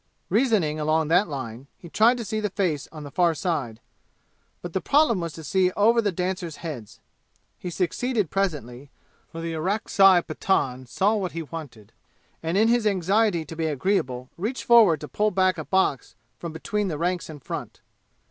Reasoning 0.29 0.79
along 0.79 1.09
that 1.09 1.27
line, 1.27 1.67
he 1.77 1.87
tried 1.87 2.17
to 2.17 2.25
see 2.25 2.39
the 2.39 2.49
face 2.49 2.87
on 2.91 3.03
the 3.03 3.11
far 3.11 3.35
side, 3.35 3.79
but 4.63 4.73
the 4.73 4.81
problem 4.81 5.19
was 5.21 5.31
to 5.33 5.43
see 5.43 5.69
over 5.73 6.01
the 6.01 6.11
dancers' 6.11 6.55
heads. 6.65 6.99
He 7.59 7.69
succeeded 7.69 8.31
presently, 8.31 8.89
for 9.31 9.41
the 9.41 9.53
Orakzai 9.53 10.23
Pathan 10.23 10.87
saw 10.87 11.13
what 11.13 11.33
he 11.33 11.43
wanted, 11.43 11.93
and 12.41 12.57
in 12.57 12.67
his 12.67 12.87
anxiety 12.87 13.45
to 13.45 13.55
be 13.55 13.67
agreeable, 13.67 14.31
reached 14.37 14.63
forward 14.63 15.01
to 15.01 15.07
pull 15.07 15.29
back 15.29 15.59
a 15.59 15.65
box 15.65 16.15
from 16.39 16.51
between 16.51 16.87
the 16.87 16.97
ranks 16.97 17.29
in 17.29 17.39
front. 17.39 17.81